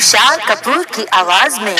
तुषार 0.00 0.38
कपूर 0.48 0.84
की 0.94 1.04
आवाज़ 1.12 1.60
में 1.60 1.76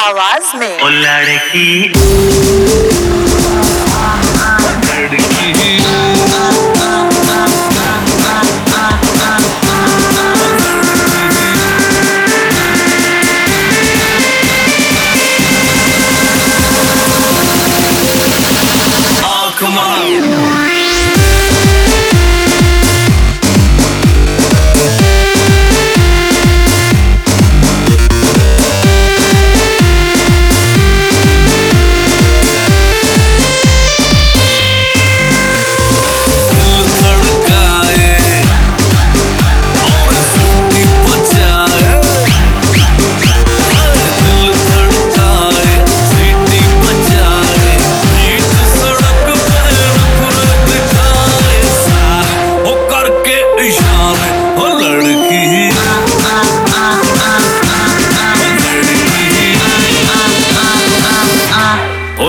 आवाज़ 0.00 0.56
में 0.56 0.78
लड़की 0.92 2.69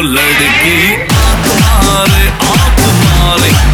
लड़की। 0.02 1.02
आप 1.02 1.48
मारे 1.62 2.28
आप 2.28 2.80
मारे। 2.80 3.71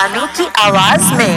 गाने 0.00 0.26
की 0.36 0.44
आवाज़ 0.60 1.12
में। 1.14 1.36